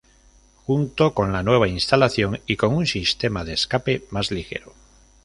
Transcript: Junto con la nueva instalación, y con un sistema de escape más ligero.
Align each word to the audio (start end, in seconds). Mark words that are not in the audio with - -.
Junto 0.65 1.13
con 1.13 1.31
la 1.31 1.43
nueva 1.43 1.67
instalación, 1.67 2.41
y 2.47 2.55
con 2.57 2.73
un 2.73 2.87
sistema 2.87 3.43
de 3.43 3.53
escape 3.53 4.05
más 4.09 4.31
ligero. 4.31 4.73